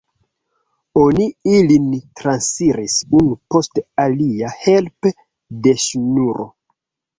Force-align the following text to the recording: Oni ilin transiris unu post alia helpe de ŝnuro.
Oni 1.01 1.27
ilin 1.57 1.91
transiris 2.21 2.97
unu 3.21 3.37
post 3.55 3.83
alia 4.07 4.53
helpe 4.65 5.15
de 5.69 5.79
ŝnuro. 5.87 6.51